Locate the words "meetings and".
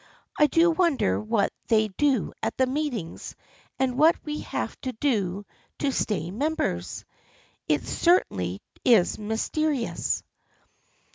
2.65-3.99